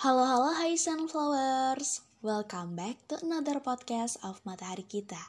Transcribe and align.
Halo 0.00 0.24
halo 0.24 0.56
hai 0.56 0.80
sunflowers 0.80 2.00
Welcome 2.24 2.72
back 2.72 3.04
to 3.12 3.20
another 3.20 3.60
podcast 3.60 4.16
of 4.24 4.40
Matahari 4.48 4.80
Kita 4.80 5.28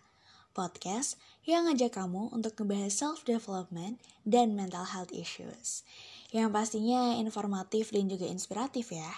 Podcast 0.56 1.20
yang 1.44 1.68
ngajak 1.68 1.92
kamu 1.92 2.32
untuk 2.32 2.56
ngebahas 2.56 2.96
self-development 2.96 4.00
dan 4.24 4.56
mental 4.56 4.88
health 4.88 5.12
issues 5.12 5.84
Yang 6.32 6.56
pastinya 6.56 7.20
informatif 7.20 7.92
dan 7.92 8.08
juga 8.08 8.32
inspiratif 8.32 8.96
ya 8.96 9.12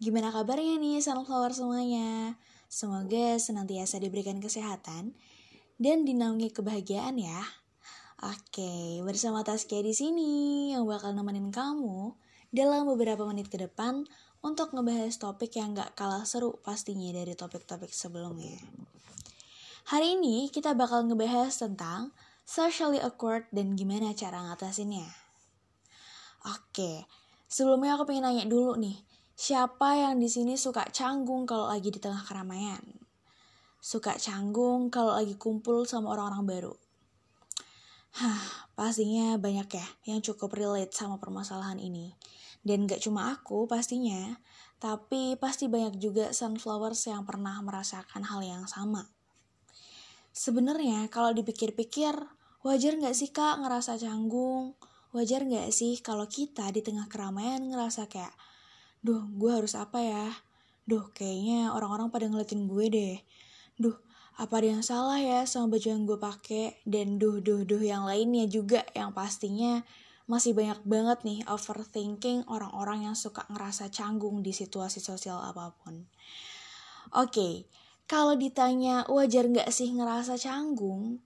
Gimana 0.00 0.32
kabarnya 0.32 0.80
nih 0.80 1.04
sunflower 1.04 1.52
semuanya? 1.52 2.40
Semoga 2.72 3.36
senantiasa 3.36 4.00
diberikan 4.00 4.40
kesehatan 4.40 5.12
dan 5.76 6.08
dinaungi 6.08 6.48
kebahagiaan 6.48 7.20
ya. 7.20 7.44
Oke, 8.24 9.04
bersama 9.04 9.44
Taskia 9.44 9.84
di 9.84 9.92
sini 9.92 10.32
yang 10.72 10.88
bakal 10.88 11.12
nemenin 11.12 11.52
kamu 11.52 12.16
dalam 12.48 12.88
beberapa 12.88 13.28
menit 13.28 13.52
ke 13.52 13.60
depan 13.60 14.08
untuk 14.44 14.74
ngebahas 14.74 15.14
topik 15.18 15.56
yang 15.58 15.74
gak 15.74 15.98
kalah 15.98 16.22
seru 16.22 16.58
pastinya 16.62 17.10
dari 17.10 17.34
topik-topik 17.34 17.90
sebelumnya. 17.90 18.58
Hari 19.88 20.20
ini 20.20 20.52
kita 20.52 20.76
bakal 20.76 21.06
ngebahas 21.08 21.54
tentang 21.54 22.12
socially 22.44 23.00
awkward 23.00 23.48
dan 23.50 23.74
gimana 23.74 24.12
cara 24.12 24.44
ngatasinnya. 24.46 25.08
Oke, 26.46 27.08
sebelumnya 27.50 27.98
aku 27.98 28.08
pengen 28.12 28.28
nanya 28.28 28.44
dulu 28.46 28.78
nih, 28.78 29.00
Siapa 29.38 29.94
yang 29.94 30.18
di 30.18 30.26
sini 30.26 30.58
suka 30.58 30.90
canggung 30.90 31.46
kalau 31.46 31.70
lagi 31.70 31.94
di 31.94 32.02
tengah 32.02 32.26
keramaian? 32.26 32.82
Suka 33.78 34.18
canggung 34.18 34.90
kalau 34.90 35.14
lagi 35.14 35.38
kumpul 35.38 35.86
sama 35.86 36.10
orang-orang 36.10 36.42
baru? 36.42 36.74
Hah, 38.18 38.66
pastinya 38.74 39.38
banyak 39.38 39.70
ya 39.70 39.86
yang 40.10 40.26
cukup 40.26 40.58
relate 40.58 40.90
sama 40.90 41.22
permasalahan 41.22 41.78
ini. 41.78 42.10
Dan 42.62 42.90
gak 42.90 43.02
cuma 43.02 43.34
aku 43.34 43.66
pastinya, 43.66 44.38
tapi 44.78 45.34
pasti 45.38 45.66
banyak 45.66 45.98
juga 45.98 46.30
sunflowers 46.34 47.10
yang 47.10 47.26
pernah 47.26 47.58
merasakan 47.64 48.26
hal 48.26 48.40
yang 48.44 48.64
sama. 48.66 49.08
Sebenarnya 50.30 51.10
kalau 51.10 51.34
dipikir-pikir, 51.34 52.14
wajar 52.62 52.92
gak 52.98 53.14
sih 53.16 53.30
kak 53.34 53.58
ngerasa 53.62 53.98
canggung? 53.98 54.78
Wajar 55.10 55.46
gak 55.48 55.72
sih 55.72 55.98
kalau 56.04 56.28
kita 56.28 56.68
di 56.70 56.84
tengah 56.84 57.08
keramaian 57.08 57.64
ngerasa 57.72 58.06
kayak, 58.06 58.34
duh 58.98 59.22
gue 59.38 59.50
harus 59.54 59.78
apa 59.78 60.02
ya 60.02 60.26
duh 60.88 61.06
kayaknya 61.14 61.70
orang-orang 61.70 62.10
pada 62.10 62.26
ngeliatin 62.26 62.66
gue 62.66 62.86
deh 62.90 63.16
duh 63.78 63.94
apa 64.38 64.62
ada 64.62 64.78
yang 64.78 64.82
salah 64.82 65.20
ya 65.22 65.46
sama 65.46 65.78
baju 65.78 65.86
yang 65.86 66.02
gue 66.06 66.18
pakai 66.18 66.82
dan 66.82 67.20
duh 67.20 67.38
duh 67.38 67.62
duh 67.62 67.82
yang 67.82 68.08
lainnya 68.08 68.48
juga 68.50 68.82
yang 68.96 69.14
pastinya 69.14 69.86
masih 70.28 70.52
banyak 70.52 70.84
banget 70.84 71.18
nih 71.24 71.40
overthinking 71.48 72.44
orang-orang 72.46 73.08
yang 73.08 73.16
suka 73.16 73.48
ngerasa 73.48 73.88
canggung 73.88 74.44
di 74.44 74.52
situasi 74.52 75.00
sosial 75.00 75.40
apa 75.40 75.72
pun. 75.80 76.04
Oke, 77.16 77.32
okay, 77.32 77.54
kalau 78.04 78.36
ditanya 78.36 79.08
wajar 79.08 79.48
nggak 79.48 79.72
sih 79.72 79.88
ngerasa 79.88 80.36
canggung, 80.36 81.24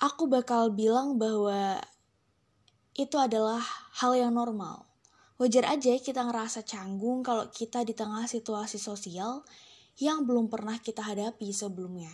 aku 0.00 0.24
bakal 0.24 0.72
bilang 0.72 1.20
bahwa 1.20 1.84
itu 2.96 3.16
adalah 3.20 3.60
hal 4.00 4.16
yang 4.16 4.32
normal. 4.32 4.88
Wajar 5.34 5.66
aja 5.66 5.98
kita 5.98 6.22
ngerasa 6.22 6.62
canggung 6.62 7.26
kalau 7.26 7.50
kita 7.50 7.82
di 7.82 7.90
tengah 7.90 8.24
situasi 8.30 8.78
sosial 8.78 9.42
yang 9.98 10.22
belum 10.22 10.46
pernah 10.46 10.78
kita 10.78 11.02
hadapi 11.02 11.50
sebelumnya. 11.50 12.10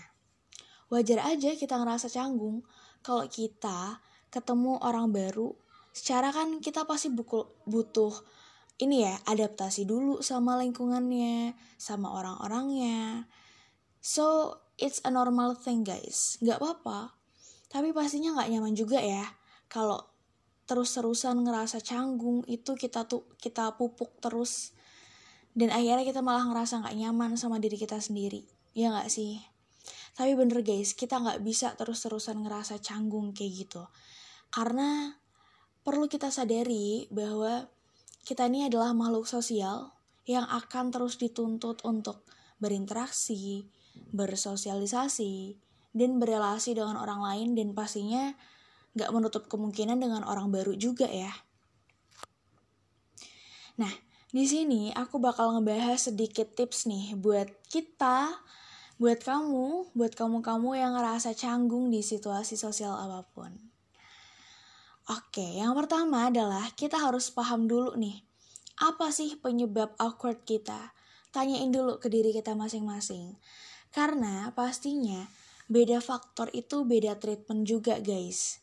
Wajar 0.88 1.22
aja 1.22 1.52
kita 1.52 1.76
ngerasa 1.76 2.08
canggung 2.08 2.64
kalau 3.04 3.28
kita 3.28 4.00
ketemu 4.32 4.80
orang 4.80 5.12
baru. 5.12 5.52
Secara 5.90 6.30
kan 6.30 6.62
kita 6.62 6.86
pasti 6.86 7.10
butuh 7.66 8.14
ini 8.80 9.04
ya, 9.04 9.14
adaptasi 9.28 9.84
dulu 9.84 10.24
sama 10.24 10.56
lingkungannya, 10.60 11.52
sama 11.76 12.14
orang-orangnya. 12.16 13.28
So, 14.00 14.56
it's 14.80 15.04
a 15.04 15.12
normal 15.12 15.52
thing 15.58 15.84
guys. 15.84 16.40
Gak 16.40 16.56
apa-apa. 16.62 17.12
Tapi 17.68 17.92
pastinya 17.92 18.40
gak 18.40 18.50
nyaman 18.50 18.72
juga 18.72 18.98
ya 19.04 19.22
kalau 19.70 20.02
terus-terusan 20.66 21.46
ngerasa 21.46 21.78
canggung 21.82 22.42
itu 22.50 22.74
kita 22.74 23.06
tuh 23.06 23.26
kita 23.38 23.74
pupuk 23.78 24.18
terus 24.22 24.74
dan 25.54 25.74
akhirnya 25.74 26.06
kita 26.06 26.22
malah 26.22 26.46
ngerasa 26.46 26.86
nggak 26.86 26.94
nyaman 26.94 27.34
sama 27.34 27.58
diri 27.58 27.74
kita 27.74 27.98
sendiri 27.98 28.46
ya 28.70 28.94
nggak 28.94 29.10
sih 29.10 29.42
tapi 30.14 30.38
bener 30.38 30.62
guys 30.62 30.94
kita 30.94 31.18
nggak 31.18 31.42
bisa 31.42 31.74
terus-terusan 31.74 32.46
ngerasa 32.46 32.78
canggung 32.78 33.34
kayak 33.34 33.66
gitu 33.66 33.82
karena 34.54 35.18
perlu 35.80 36.06
kita 36.06 36.28
sadari 36.28 37.08
bahwa 37.08 37.68
kita 38.24 38.46
ini 38.46 38.68
adalah 38.68 38.92
makhluk 38.92 39.24
sosial 39.24 39.96
yang 40.28 40.44
akan 40.46 40.92
terus 40.92 41.16
dituntut 41.16 41.82
untuk 41.82 42.22
berinteraksi, 42.60 43.64
bersosialisasi, 44.12 45.56
dan 45.90 46.22
berelasi 46.22 46.76
dengan 46.76 47.00
orang 47.00 47.24
lain 47.24 47.48
dan 47.58 47.74
pastinya 47.74 48.36
gak 48.94 49.10
menutup 49.10 49.48
kemungkinan 49.50 49.98
dengan 49.98 50.22
orang 50.26 50.52
baru 50.52 50.76
juga 50.76 51.08
ya. 51.08 51.32
Nah, 53.80 53.90
di 54.30 54.44
sini 54.46 54.92
aku 54.94 55.18
bakal 55.18 55.56
ngebahas 55.58 56.12
sedikit 56.12 56.54
tips 56.54 56.86
nih 56.86 57.16
buat 57.16 57.48
kita, 57.66 58.30
buat 59.00 59.18
kamu, 59.24 59.96
buat 59.96 60.12
kamu-kamu 60.14 60.76
yang 60.76 60.92
ngerasa 60.94 61.32
canggung 61.34 61.88
di 61.88 62.04
situasi 62.04 62.54
sosial 62.54 62.94
apa 62.94 63.24
pun. 63.32 63.69
Oke, 65.08 65.56
yang 65.56 65.72
pertama 65.72 66.28
adalah 66.28 66.68
kita 66.76 67.00
harus 67.00 67.32
paham 67.32 67.64
dulu 67.64 67.96
nih, 67.96 68.20
apa 68.80 69.12
sih 69.12 69.36
penyebab 69.40 69.96
awkward 69.96 70.44
kita? 70.44 70.92
Tanyain 71.30 71.70
dulu 71.70 72.02
ke 72.02 72.08
diri 72.08 72.32
kita 72.32 72.52
masing-masing. 72.58 73.38
Karena 73.92 74.50
pastinya 74.56 75.28
beda 75.70 76.02
faktor 76.02 76.50
itu 76.50 76.82
beda 76.82 77.20
treatment 77.20 77.68
juga 77.68 78.02
guys. 78.02 78.58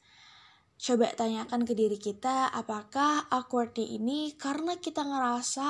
Coba 0.78 1.10
tanyakan 1.14 1.66
ke 1.66 1.74
diri 1.74 1.98
kita, 1.98 2.54
apakah 2.54 3.26
awkwardnya 3.30 3.86
ini 3.86 4.34
karena 4.38 4.78
kita 4.78 5.02
ngerasa 5.06 5.68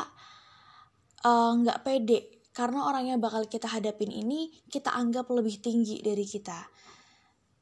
eh, 1.23 1.51
nggak 1.63 1.79
uh, 1.79 1.83
pede, 1.83 2.19
karena 2.51 2.87
orang 2.87 3.11
yang 3.13 3.19
bakal 3.23 3.45
kita 3.47 3.71
hadapin 3.71 4.11
ini 4.11 4.51
kita 4.67 4.91
anggap 4.91 5.27
lebih 5.31 5.59
tinggi 5.63 6.03
dari 6.03 6.27
kita, 6.27 6.59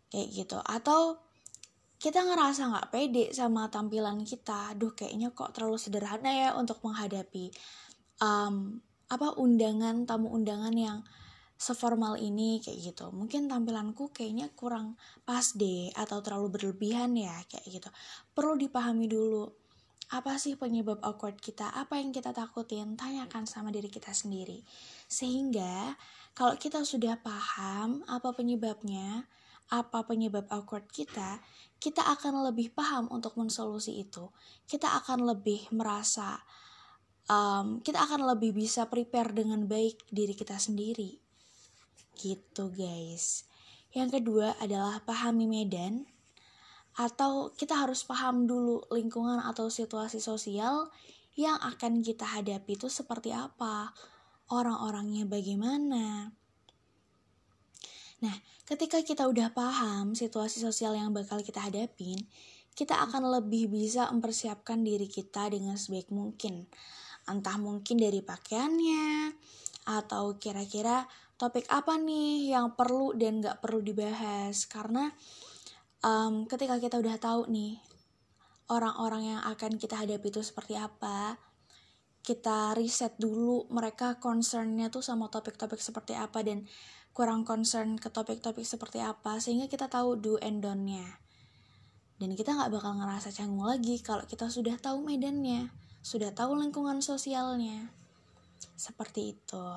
kayak 0.09 0.27
gitu. 0.33 0.57
Atau 0.63 1.24
kita 1.95 2.21
ngerasa 2.21 2.61
nggak 2.71 2.89
pede 2.91 3.25
sama 3.31 3.71
tampilan 3.71 4.21
kita, 4.27 4.75
duh 4.75 4.91
kayaknya 4.91 5.31
kok 5.31 5.55
terlalu 5.55 5.79
sederhana 5.79 6.31
ya 6.31 6.49
untuk 6.59 6.83
menghadapi 6.83 7.49
um, 8.19 8.79
apa 9.07 9.37
undangan 9.37 10.03
tamu 10.03 10.33
undangan 10.33 10.73
yang 10.75 10.99
seformal 11.55 12.19
ini 12.19 12.59
kayak 12.59 12.93
gitu. 12.93 13.15
Mungkin 13.15 13.47
tampilanku 13.47 14.11
kayaknya 14.11 14.51
kurang 14.53 14.99
pas 15.23 15.55
deh 15.55 15.87
atau 15.95 16.19
terlalu 16.19 16.51
berlebihan 16.51 17.15
ya 17.15 17.35
kayak 17.47 17.65
gitu. 17.67 17.89
Perlu 18.35 18.59
dipahami 18.59 19.07
dulu 19.07 19.47
apa 20.11 20.37
sih 20.37 20.59
penyebab 20.59 21.01
awkward 21.01 21.39
kita? 21.39 21.71
Apa 21.73 21.97
yang 21.97 22.13
kita 22.13 22.35
takutin? 22.35 22.93
Tanyakan 22.99 23.49
sama 23.49 23.73
diri 23.73 23.89
kita 23.89 24.13
sendiri. 24.13 24.61
Sehingga 25.09 25.95
kalau 26.35 26.59
kita 26.59 26.83
sudah 26.83 27.17
paham 27.23 28.03
apa 28.05 28.35
penyebabnya 28.35 29.25
apa 29.73 30.05
penyebab 30.05 30.45
awkward 30.53 30.85
kita 30.93 31.41
kita 31.81 32.05
akan 32.05 32.45
lebih 32.49 32.69
paham 32.73 33.09
untuk 33.09 33.33
mensolusi 33.37 34.01
itu 34.01 34.29
kita 34.69 34.93
akan 35.01 35.25
lebih 35.25 35.65
merasa 35.73 36.41
um, 37.29 37.81
kita 37.81 38.01
akan 38.05 38.29
lebih 38.35 38.53
bisa 38.53 38.85
prepare 38.85 39.33
dengan 39.33 39.65
baik 39.65 40.05
diri 40.13 40.37
kita 40.37 40.57
sendiri 40.61 41.25
Gitu 42.15 42.71
guys. 42.71 43.43
Yang 43.91 44.19
kedua 44.19 44.55
adalah 44.59 45.03
pahami 45.03 45.47
medan 45.47 46.07
atau 46.95 47.51
kita 47.51 47.75
harus 47.75 48.07
paham 48.07 48.47
dulu 48.47 48.87
lingkungan 48.87 49.43
atau 49.43 49.67
situasi 49.67 50.23
sosial 50.23 50.87
yang 51.35 51.59
akan 51.59 51.99
kita 51.99 52.23
hadapi 52.23 52.79
itu 52.79 52.87
seperti 52.87 53.35
apa, 53.35 53.91
orang-orangnya 54.47 55.27
bagaimana. 55.27 56.31
Nah, 58.23 58.35
ketika 58.65 59.01
kita 59.01 59.29
udah 59.29 59.53
paham 59.53 60.13
situasi 60.17 60.61
sosial 60.61 60.97
yang 60.97 61.13
bakal 61.13 61.41
kita 61.41 61.61
hadapin, 61.61 62.17
kita 62.75 62.97
akan 63.05 63.29
lebih 63.39 63.71
bisa 63.71 64.11
mempersiapkan 64.11 64.83
diri 64.83 65.07
kita 65.07 65.47
dengan 65.47 65.79
sebaik 65.79 66.11
mungkin. 66.11 66.67
Entah 67.25 67.57
mungkin 67.57 67.97
dari 67.97 68.21
pakaiannya, 68.21 69.33
atau 69.85 70.41
kira-kira 70.41 71.05
topik 71.37 71.69
apa 71.69 71.95
nih 72.01 72.57
yang 72.57 72.73
perlu 72.73 73.13
dan 73.13 73.39
gak 73.39 73.61
perlu 73.61 73.85
dibahas 73.85 74.65
karena 74.65 75.13
um, 76.01 76.49
ketika 76.49 76.81
kita 76.81 76.97
udah 76.97 77.15
tahu 77.21 77.45
nih 77.53 77.77
orang-orang 78.73 79.37
yang 79.37 79.41
akan 79.45 79.77
kita 79.77 79.93
hadapi 80.01 80.33
itu 80.33 80.41
seperti 80.41 80.73
apa 80.73 81.37
kita 82.25 82.73
riset 82.73 83.13
dulu 83.21 83.69
mereka 83.69 84.17
concernnya 84.17 84.89
tuh 84.89 85.05
sama 85.05 85.29
topik-topik 85.29 85.77
seperti 85.77 86.17
apa 86.17 86.41
dan 86.41 86.65
kurang 87.13 87.45
concern 87.45 88.01
ke 88.01 88.09
topik-topik 88.09 88.65
seperti 88.65 88.99
apa 89.05 89.37
sehingga 89.37 89.69
kita 89.69 89.85
tahu 89.85 90.17
do 90.17 90.41
and 90.41 90.65
don't-nya 90.65 91.21
dan 92.17 92.33
kita 92.33 92.57
nggak 92.57 92.73
bakal 92.73 92.97
ngerasa 92.97 93.29
canggung 93.29 93.69
lagi 93.69 94.01
kalau 94.01 94.25
kita 94.25 94.49
sudah 94.49 94.73
tahu 94.81 95.05
medannya 95.05 95.69
sudah 96.05 96.33
tahu 96.33 96.57
lingkungan 96.57 97.01
sosialnya 97.01 97.89
Seperti 98.75 99.35
itu. 99.35 99.67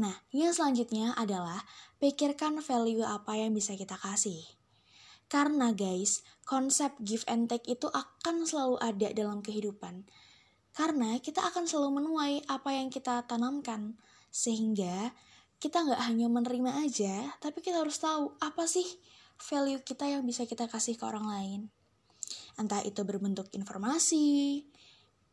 Nah, 0.00 0.14
yang 0.32 0.56
selanjutnya 0.56 1.12
adalah 1.12 1.60
pikirkan 2.00 2.64
value 2.64 3.04
apa 3.04 3.36
yang 3.36 3.52
bisa 3.52 3.76
kita 3.76 4.00
kasih. 4.00 4.40
Karena 5.28 5.72
guys, 5.76 6.24
konsep 6.48 6.96
give 7.04 7.24
and 7.28 7.48
take 7.48 7.64
itu 7.68 7.92
akan 7.92 8.48
selalu 8.48 8.80
ada 8.80 9.12
dalam 9.12 9.44
kehidupan. 9.44 10.08
Karena 10.72 11.20
kita 11.20 11.44
akan 11.44 11.68
selalu 11.68 12.02
menuai 12.02 12.44
apa 12.48 12.72
yang 12.72 12.88
kita 12.88 13.24
tanamkan. 13.28 13.96
Sehingga 14.32 15.12
kita 15.60 15.84
nggak 15.84 16.02
hanya 16.08 16.26
menerima 16.26 16.82
aja, 16.82 17.36
tapi 17.38 17.62
kita 17.62 17.84
harus 17.84 18.00
tahu 18.00 18.34
apa 18.42 18.66
sih 18.66 18.86
value 19.38 19.84
kita 19.84 20.08
yang 20.08 20.24
bisa 20.24 20.48
kita 20.48 20.66
kasih 20.66 20.96
ke 20.96 21.04
orang 21.04 21.28
lain. 21.28 21.60
Entah 22.56 22.82
itu 22.82 23.04
berbentuk 23.04 23.52
informasi, 23.54 24.64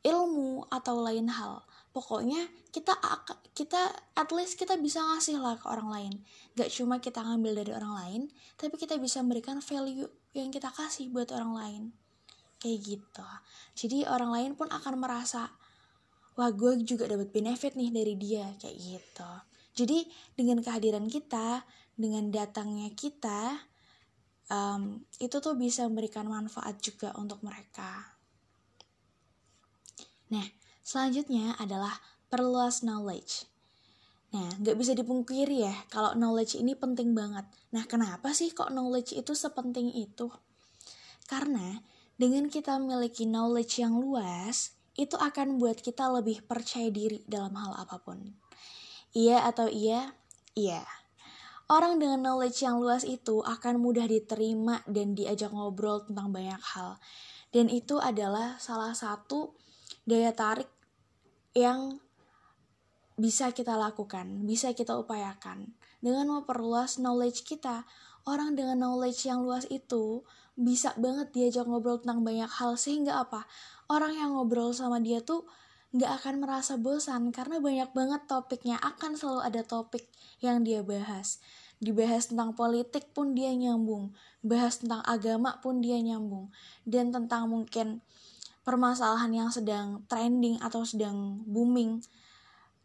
ilmu, 0.04 0.68
atau 0.70 0.96
lain 1.04 1.28
hal 1.32 1.64
pokoknya 1.90 2.48
kita 2.70 2.94
kita 3.58 3.82
at 4.14 4.30
least 4.30 4.56
kita 4.62 4.78
bisa 4.78 5.02
ngasih 5.02 5.42
lah 5.42 5.58
ke 5.58 5.66
orang 5.66 5.90
lain 5.90 6.14
gak 6.54 6.70
cuma 6.70 7.02
kita 7.02 7.20
ngambil 7.26 7.66
dari 7.66 7.72
orang 7.74 7.94
lain 7.98 8.22
tapi 8.56 8.78
kita 8.78 8.96
bisa 9.02 9.26
memberikan 9.26 9.58
value 9.60 10.06
yang 10.38 10.54
kita 10.54 10.70
kasih 10.70 11.10
buat 11.10 11.34
orang 11.34 11.54
lain 11.58 11.84
kayak 12.60 12.80
gitu 12.84 13.28
jadi 13.74 14.12
orang 14.12 14.32
lain 14.36 14.52
pun 14.54 14.70
akan 14.70 15.00
merasa 15.00 15.50
wah 16.38 16.52
gue 16.54 16.84
juga 16.86 17.10
dapat 17.10 17.34
benefit 17.34 17.74
nih 17.80 17.90
dari 17.90 18.14
dia 18.20 18.46
kayak 18.60 18.78
gitu 18.78 19.32
jadi 19.80 20.06
dengan 20.36 20.60
kehadiran 20.62 21.08
kita 21.08 21.64
dengan 21.96 22.30
datangnya 22.30 22.92
kita 22.94 23.58
um, 24.52 25.02
itu 25.18 25.40
tuh 25.40 25.56
bisa 25.56 25.88
memberikan 25.88 26.28
manfaat 26.28 26.78
juga 26.84 27.16
untuk 27.16 27.42
mereka 27.42 28.16
nah 30.30 30.46
Selanjutnya 30.90 31.54
adalah 31.62 32.02
perluas 32.34 32.82
knowledge. 32.82 33.46
Nah, 34.34 34.50
nggak 34.58 34.74
bisa 34.74 34.98
dipungkiri 34.98 35.62
ya, 35.62 35.76
kalau 35.94 36.18
knowledge 36.18 36.58
ini 36.58 36.74
penting 36.74 37.14
banget. 37.14 37.46
Nah, 37.78 37.86
kenapa 37.86 38.34
sih 38.34 38.50
kok 38.50 38.74
knowledge 38.74 39.14
itu 39.14 39.38
sepenting 39.38 39.94
itu? 39.94 40.34
Karena 41.30 41.78
dengan 42.20 42.52
kita 42.52 42.76
memiliki 42.76 43.24
knowledge 43.24 43.80
yang 43.80 43.96
luas, 43.96 44.76
itu 45.00 45.16
akan 45.16 45.56
buat 45.56 45.80
kita 45.80 46.12
lebih 46.12 46.44
percaya 46.44 46.92
diri 46.92 47.24
dalam 47.24 47.56
hal 47.56 47.80
apa 47.80 47.96
pun. 48.04 48.36
Iya 49.16 49.48
atau 49.48 49.72
iya? 49.72 50.12
Iya. 50.52 50.84
Orang 51.72 52.04
dengan 52.04 52.20
knowledge 52.20 52.68
yang 52.68 52.84
luas 52.84 53.08
itu 53.08 53.40
akan 53.40 53.80
mudah 53.80 54.04
diterima 54.04 54.84
dan 54.84 55.16
diajak 55.16 55.56
ngobrol 55.56 56.04
tentang 56.04 56.36
banyak 56.36 56.60
hal. 56.76 57.00
Dan 57.56 57.72
itu 57.72 58.04
adalah 58.04 58.60
salah 58.60 58.92
satu 58.92 59.56
daya 60.04 60.36
tarik 60.36 60.68
yang 61.56 62.04
bisa 63.16 63.56
kita 63.56 63.80
lakukan, 63.80 64.44
bisa 64.44 64.76
kita 64.76 64.92
upayakan. 65.00 65.72
Dengan 66.04 66.28
memperluas 66.36 67.00
knowledge 67.00 67.48
kita, 67.48 67.88
orang 68.28 68.60
dengan 68.60 68.84
knowledge 68.84 69.30
yang 69.30 69.46
luas 69.48 69.64
itu 69.72 70.28
bisa 70.60 70.92
banget 71.00 71.32
diajak 71.32 71.64
ngobrol 71.64 72.04
tentang 72.04 72.28
banyak 72.28 72.52
hal 72.52 72.76
sehingga 72.76 73.24
apa? 73.24 73.48
Orang 73.88 74.12
yang 74.12 74.36
ngobrol 74.36 74.76
sama 74.76 75.00
dia 75.00 75.24
tuh 75.24 75.48
nggak 75.96 76.22
akan 76.22 76.36
merasa 76.44 76.78
bosan 76.78 77.34
karena 77.34 77.58
banyak 77.58 77.90
banget 77.96 78.22
topiknya 78.30 78.78
akan 78.78 79.18
selalu 79.18 79.42
ada 79.42 79.62
topik 79.64 80.06
yang 80.44 80.62
dia 80.62 80.84
bahas. 80.84 81.40
Dibahas 81.80 82.28
tentang 82.30 82.54
politik 82.54 83.16
pun 83.16 83.32
dia 83.32 83.56
nyambung 83.56 84.12
bahas 84.44 84.84
tentang 84.84 85.00
agama 85.08 85.64
pun 85.64 85.80
dia 85.80 85.96
nyambung 86.04 86.52
dan 86.84 87.10
tentang 87.10 87.48
mungkin 87.48 88.04
permasalahan 88.68 89.32
yang 89.32 89.50
sedang 89.50 90.04
trending 90.12 90.60
atau 90.60 90.84
sedang 90.84 91.42
booming. 91.48 92.04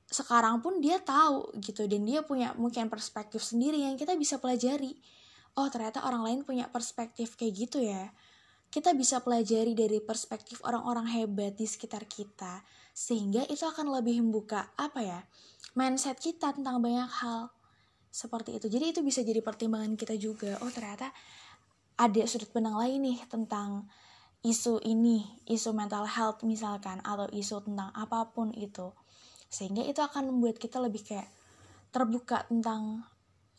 Sekarang 0.07 0.63
pun 0.63 0.79
dia 0.79 1.03
tahu 1.03 1.51
gitu 1.59 1.91
dan 1.91 2.07
dia 2.07 2.23
punya 2.23 2.55
mungkin 2.55 2.87
perspektif 2.87 3.43
sendiri 3.43 3.83
yang 3.83 3.99
kita 3.99 4.15
bisa 4.15 4.39
pelajari 4.39 4.95
oh 5.55 5.69
ternyata 5.71 6.03
orang 6.07 6.23
lain 6.27 6.41
punya 6.43 6.67
perspektif 6.71 7.39
kayak 7.39 7.55
gitu 7.55 7.79
ya. 7.83 8.11
Kita 8.71 8.91
bisa 8.93 9.23
pelajari 9.23 9.73
dari 9.79 10.03
perspektif 10.03 10.59
orang-orang 10.67 11.07
hebat 11.07 11.55
di 11.55 11.67
sekitar 11.67 12.11
kita 12.11 12.63
sehingga 12.95 13.47
itu 13.47 13.63
akan 13.63 13.91
lebih 13.91 14.23
membuka 14.23 14.71
apa 14.75 15.03
ya 15.03 15.21
mindset 15.79 16.19
kita 16.19 16.55
tentang 16.55 16.83
banyak 16.83 17.07
hal 17.07 17.55
seperti 18.15 18.59
itu. 18.59 18.67
Jadi 18.71 18.95
itu 18.95 19.01
bisa 19.03 19.27
jadi 19.27 19.43
pertimbangan 19.43 19.99
kita 19.99 20.15
juga. 20.15 20.59
Oh 20.63 20.71
ternyata 20.71 21.11
ada 21.95 22.23
sudut 22.27 22.51
pandang 22.51 22.79
lain 22.79 22.99
nih 23.03 23.19
tentang 23.27 23.87
isu 24.47 24.83
ini, 24.87 25.23
isu 25.51 25.75
mental 25.75 26.07
health 26.07 26.47
misalkan, 26.47 27.03
atau 27.03 27.27
isu 27.31 27.67
tentang 27.67 27.91
apa 27.95 28.31
pun 28.31 28.55
itu. 28.55 28.95
Sehingga 29.51 29.83
itu 29.87 29.99
akan 30.03 30.31
membuat 30.31 30.59
kita 30.59 30.79
lebih 30.79 31.03
kayak 31.03 31.27
terbuka 31.95 32.47
tentang 32.47 33.07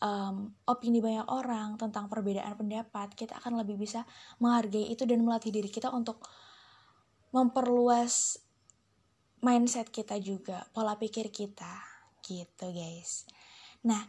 um, 0.06 0.54
opini 0.70 1.02
banyak 1.02 1.26
orang, 1.26 1.82
tentang 1.82 2.06
perbedaan 2.06 2.54
pendapat. 2.54 3.18
Kita 3.18 3.42
akan 3.42 3.66
lebih 3.66 3.82
bisa 3.82 4.06
menghargai 4.38 4.94
itu 4.94 5.10
dan 5.10 5.26
melatih 5.26 5.50
diri 5.50 5.68
kita 5.74 5.90
untuk 5.90 6.22
memperluas 7.34 8.38
mindset 9.42 9.90
kita 9.90 10.22
juga, 10.22 10.70
pola 10.70 10.94
pikir 11.02 11.34
kita. 11.34 11.82
Gitu 12.22 12.70
guys. 12.70 13.26
Nah, 13.82 14.06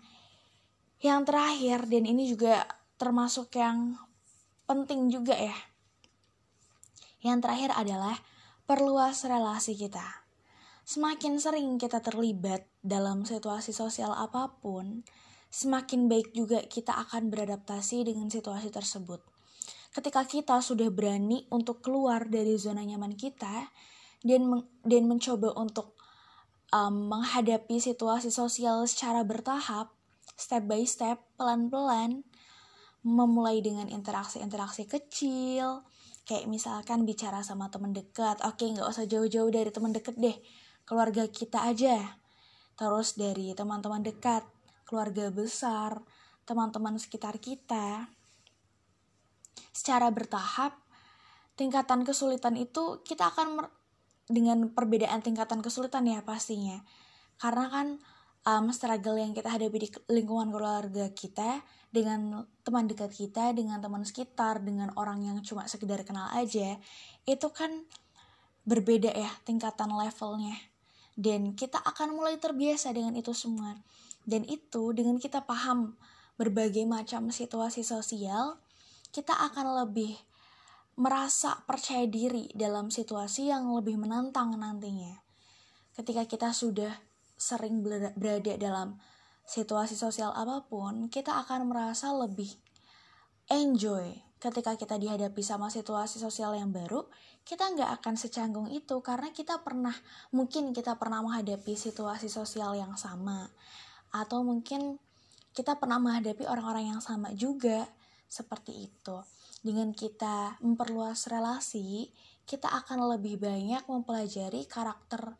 yang 1.00 1.24
terakhir 1.24 1.88
dan 1.88 2.04
ini 2.04 2.28
juga 2.28 2.68
termasuk 3.00 3.52
yang 3.56 3.96
penting 4.68 5.08
juga 5.08 5.36
ya 5.36 5.56
yang 7.26 7.42
terakhir 7.42 7.74
adalah 7.74 8.16
perluas 8.70 9.26
relasi 9.26 9.74
kita. 9.74 10.26
Semakin 10.86 11.42
sering 11.42 11.74
kita 11.82 11.98
terlibat 11.98 12.62
dalam 12.78 13.26
situasi 13.26 13.74
sosial 13.74 14.14
apa 14.14 14.54
pun, 14.62 15.02
semakin 15.50 16.10
baik 16.10 16.34
juga 16.36 16.62
kita 16.64 16.92
akan 17.06 17.32
beradaptasi 17.32 18.06
dengan 18.06 18.28
situasi 18.28 18.68
tersebut. 18.70 19.22
Ketika 19.94 20.28
kita 20.28 20.60
sudah 20.60 20.92
berani 20.92 21.48
untuk 21.48 21.80
keluar 21.80 22.28
dari 22.28 22.54
zona 22.60 22.84
nyaman 22.84 23.16
kita 23.16 23.72
dan 24.20 24.42
men 24.44 24.68
dan 24.84 25.08
mencoba 25.08 25.56
untuk 25.56 25.96
um, 26.74 27.08
menghadapi 27.08 27.80
situasi 27.80 28.28
sosial 28.28 28.84
secara 28.84 29.24
bertahap, 29.24 29.94
step 30.36 30.68
by 30.68 30.84
step, 30.84 31.22
pelan-pelan, 31.40 32.28
memulai 33.00 33.64
dengan 33.64 33.88
interaksi-interaksi 33.88 34.84
kecil, 34.84 35.86
kayak 36.26 36.50
misalkan 36.50 37.06
bicara 37.06 37.40
sama 37.46 37.70
temen 37.70 37.94
dekat 37.94 38.42
oke 38.42 38.66
nggak 38.66 38.84
usah 38.90 39.06
jauh-jauh 39.06 39.46
dari 39.48 39.70
teman 39.70 39.94
dekat 39.94 40.18
deh 40.18 40.34
keluarga 40.82 41.30
kita 41.30 41.62
aja 41.62 42.18
terus 42.74 43.14
dari 43.14 43.54
teman-teman 43.54 44.02
dekat 44.02 44.42
keluarga 44.86 45.28
besar 45.34 46.00
teman-teman 46.46 46.96
sekitar 46.96 47.36
kita 47.42 48.06
secara 49.74 50.08
bertahap 50.08 50.78
tingkatan 51.58 52.06
kesulitan 52.06 52.54
itu 52.56 53.02
kita 53.02 53.34
akan 53.34 53.66
dengan 54.30 54.70
perbedaan 54.70 55.20
tingkatan 55.20 55.60
kesulitan 55.60 56.06
ya 56.06 56.22
pastinya 56.22 56.80
karena 57.36 57.66
kan 57.68 57.86
um, 58.46 58.70
struggle 58.70 59.18
yang 59.18 59.34
kita 59.34 59.50
hadapi 59.50 59.76
di 59.76 59.88
lingkungan 60.08 60.54
keluarga 60.54 61.10
kita 61.12 61.60
dengan 61.90 62.46
teman 62.62 62.86
dekat 62.86 63.10
kita, 63.12 63.56
dengan 63.56 63.82
teman 63.82 64.04
sekitar, 64.06 64.62
dengan 64.62 64.94
orang 65.00 65.24
yang 65.26 65.36
cuma 65.40 65.66
sekedar 65.66 66.04
kenal 66.04 66.28
aja, 66.36 66.76
itu 67.24 67.48
kan 67.50 67.72
berbeda 68.66 69.10
ya 69.12 69.30
tingkatan 69.48 69.90
levelnya. 69.90 70.54
Dan 71.16 71.56
kita 71.56 71.80
akan 71.80 72.12
mulai 72.12 72.36
terbiasa 72.36 72.92
dengan 72.92 73.16
itu 73.16 73.32
semua. 73.32 73.80
Dan 74.28 74.44
itu 74.44 74.92
dengan 74.92 75.16
kita 75.16 75.48
paham 75.48 75.96
berbagai 76.36 76.84
macam 76.84 77.32
situasi 77.32 77.80
sosial, 77.80 78.60
kita 79.08 79.32
akan 79.32 79.80
lebih 79.84 80.12
merasa 81.00 81.64
percaya 81.64 82.04
diri 82.04 82.52
dalam 82.52 82.92
situasi 82.92 83.48
yang 83.48 83.72
lebih 83.72 83.96
menantang 83.96 84.52
nantinya. 84.60 85.24
Ketika 85.96 86.28
kita 86.28 86.52
sudah 86.52 86.92
sering 87.36 87.80
berada 88.16 88.54
dalam 88.60 89.00
situasi 89.48 89.96
sosial 89.96 90.36
apa 90.36 90.68
pun, 90.68 91.08
kita 91.08 91.32
akan 91.44 91.72
merasa 91.72 92.12
lebih 92.12 92.52
enjoy 93.48 94.25
ketika 94.36 94.76
kita 94.76 95.00
dihadapi 95.00 95.40
sama 95.40 95.72
situasi 95.72 96.20
sosial 96.20 96.56
yang 96.56 96.70
baru, 96.70 97.08
kita 97.46 97.72
nggak 97.72 98.00
akan 98.00 98.14
secanggung 98.18 98.68
itu 98.68 99.00
karena 99.00 99.32
kita 99.32 99.62
pernah, 99.64 99.94
mungkin 100.34 100.76
kita 100.76 100.98
pernah 101.00 101.24
menghadapi 101.24 101.74
situasi 101.74 102.28
sosial 102.28 102.76
yang 102.76 102.94
sama. 103.00 103.48
Atau 104.12 104.44
mungkin 104.44 105.00
kita 105.56 105.80
pernah 105.80 105.96
menghadapi 105.96 106.44
orang-orang 106.44 106.96
yang 106.96 107.00
sama 107.00 107.32
juga, 107.32 107.88
seperti 108.28 108.92
itu. 108.92 109.16
Dengan 109.64 109.90
kita 109.96 110.60
memperluas 110.60 111.26
relasi, 111.32 112.12
kita 112.46 112.70
akan 112.70 113.16
lebih 113.16 113.40
banyak 113.40 113.82
mempelajari 113.88 114.68
karakter 114.70 115.34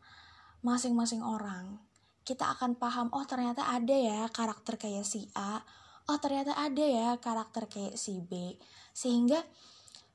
masing-masing 0.65 1.21
orang 1.21 1.79
kita 2.27 2.43
akan 2.51 2.75
paham 2.75 3.07
oh 3.15 3.23
ternyata 3.23 3.71
ada 3.71 3.95
ya 3.95 4.27
karakter 4.27 4.75
kayak 4.75 5.07
si 5.07 5.31
A 5.31 5.63
oh 6.11 6.19
ternyata 6.19 6.59
ada 6.59 6.83
ya 6.83 7.15
karakter 7.23 7.71
kayak 7.71 7.95
si 7.95 8.19
B 8.19 8.59
sehingga 8.97 9.45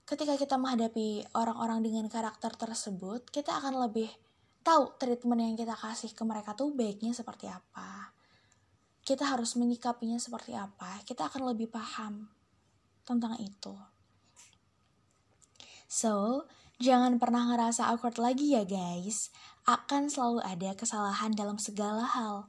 ketika 0.02 0.34
kita 0.34 0.58
menghadapi 0.58 1.22
orang-orang 1.38 1.86
dengan 1.86 2.10
karakter 2.10 2.50
tersebut 2.58 3.30
kita 3.30 3.54
akan 3.62 3.86
lebih 3.86 4.10
tahu 4.66 4.98
treatment 4.98 5.38
yang 5.38 5.54
kita 5.54 5.78
kasih 5.78 6.10
ke 6.10 6.22
mereka 6.26 6.58
tuh 6.58 6.74
baiknya 6.74 7.14
seperti 7.14 7.46
apa. 7.46 8.10
Kita 9.02 9.26
harus 9.26 9.54
menyikapinya 9.58 10.18
seperti 10.18 10.54
apa. 10.54 11.02
Kita 11.06 11.26
akan 11.30 11.54
lebih 11.54 11.70
paham 11.70 12.30
tentang 13.02 13.34
itu. 13.42 13.74
So, 15.90 16.46
jangan 16.78 17.18
pernah 17.18 17.50
ngerasa 17.50 17.90
awkward 17.90 18.18
lagi 18.22 18.54
ya 18.54 18.62
guys. 18.62 19.34
Akan 19.66 20.10
selalu 20.10 20.42
ada 20.42 20.70
kesalahan 20.78 21.34
dalam 21.34 21.58
segala 21.58 22.06
hal. 22.06 22.46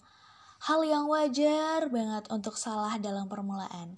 Hal 0.70 0.86
yang 0.86 1.10
wajar 1.10 1.90
banget 1.90 2.30
untuk 2.30 2.56
salah 2.58 2.96
dalam 3.02 3.26
permulaan. 3.26 3.98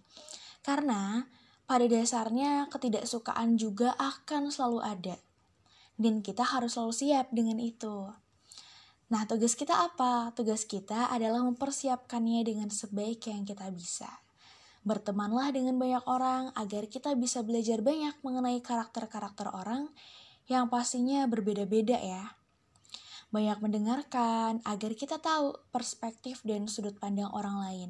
Karena 0.64 1.28
pada 1.66 1.86
dasarnya 1.90 2.70
ketidaksukaan 2.70 3.58
juga 3.58 3.98
akan 3.98 4.54
selalu 4.54 4.80
ada 4.86 5.18
dan 5.96 6.20
kita 6.20 6.44
harus 6.44 6.76
selalu 6.76 6.94
siap 6.94 7.28
dengan 7.32 7.58
itu. 7.58 8.12
Nah, 9.06 9.22
tugas 9.30 9.54
kita 9.54 9.86
apa? 9.86 10.34
Tugas 10.34 10.66
kita 10.66 11.14
adalah 11.14 11.46
mempersiapkannya 11.46 12.42
dengan 12.42 12.70
sebaik 12.74 13.30
yang 13.30 13.46
kita 13.46 13.70
bisa. 13.70 14.10
Bertemanlah 14.86 15.50
dengan 15.54 15.78
banyak 15.78 16.06
orang 16.06 16.54
agar 16.54 16.90
kita 16.90 17.14
bisa 17.18 17.42
belajar 17.42 17.82
banyak 17.82 18.14
mengenai 18.22 18.62
karakter-karakter 18.62 19.50
orang 19.50 19.90
yang 20.46 20.70
pastinya 20.70 21.26
berbeda-beda 21.26 21.98
ya. 21.98 22.38
Banyak 23.34 23.62
mendengarkan 23.62 24.62
agar 24.62 24.92
kita 24.94 25.18
tahu 25.18 25.58
perspektif 25.74 26.46
dan 26.46 26.70
sudut 26.70 26.98
pandang 27.02 27.30
orang 27.34 27.62
lain. 27.62 27.90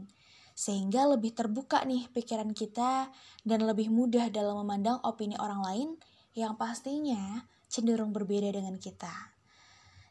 Sehingga 0.56 1.04
lebih 1.12 1.36
terbuka 1.36 1.84
nih 1.84 2.08
pikiran 2.16 2.56
kita 2.56 3.12
dan 3.44 3.60
lebih 3.68 3.92
mudah 3.92 4.32
dalam 4.32 4.64
memandang 4.64 5.04
opini 5.04 5.36
orang 5.36 5.62
lain 5.62 5.90
yang 6.32 6.56
pastinya 6.56 7.44
cenderung 7.68 8.16
berbeda 8.16 8.56
dengan 8.56 8.80
kita. 8.80 9.36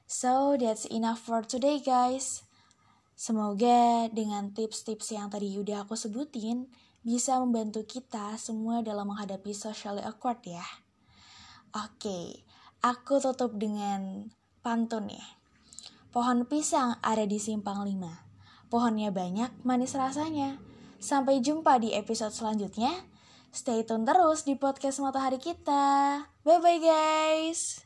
So, 0.04 0.52
that's 0.60 0.84
enough 0.92 1.24
for 1.24 1.40
today 1.40 1.80
guys. 1.80 2.44
Semoga 3.16 4.12
dengan 4.12 4.52
tips-tips 4.52 5.16
yang 5.16 5.32
tadi 5.32 5.56
udah 5.56 5.88
aku 5.88 5.96
sebutin 5.96 6.68
bisa 7.00 7.40
membantu 7.40 7.84
kita 7.88 8.36
semua 8.36 8.84
dalam 8.84 9.12
menghadapi 9.12 9.52
socially 9.56 10.04
awkward 10.04 10.44
ya. 10.44 10.64
Oke, 11.72 12.44
aku 12.84 13.20
tutup 13.20 13.56
dengan 13.56 14.28
pantun 14.60 15.12
ya. 15.12 15.26
Pohon 16.12 16.48
pisang 16.48 16.96
ada 17.04 17.28
di 17.28 17.36
simpang 17.36 17.84
lima. 17.84 18.23
Pohonnya 18.74 19.14
banyak, 19.14 19.54
manis 19.62 19.94
rasanya. 19.94 20.58
Sampai 20.98 21.38
jumpa 21.38 21.78
di 21.78 21.94
episode 21.94 22.34
selanjutnya. 22.34 22.90
Stay 23.54 23.86
tune 23.86 24.02
terus 24.02 24.42
di 24.42 24.58
podcast 24.58 24.98
Matahari 24.98 25.38
kita. 25.38 26.26
Bye 26.42 26.58
bye 26.58 26.82
guys. 26.82 27.83